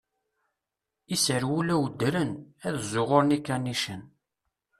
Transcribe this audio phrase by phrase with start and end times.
[1.13, 2.31] Iserwula udren,
[2.67, 4.01] ad ẓuɣuren ikanicen.